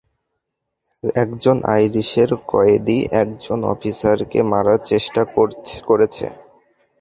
একজন 1.15 1.57
আইরিশের 1.73 2.29
কয়েদী 2.51 2.97
একজন 3.23 3.59
অফিসারকে 3.73 4.39
মারার 4.51 4.79
চেষ্টা 4.85 5.21
করেছে। 5.87 6.25